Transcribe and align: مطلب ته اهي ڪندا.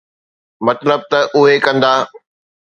مطلب 0.67 1.01
ته 1.11 1.19
اهي 1.35 1.55
ڪندا. 1.65 1.93